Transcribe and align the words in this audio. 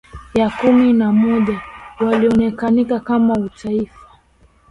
ya 0.33 0.49
kumi 0.49 0.93
na 0.93 1.11
moja 1.11 1.61
walionekana 1.99 2.99
kama 2.99 3.33
utaifa 3.33 3.99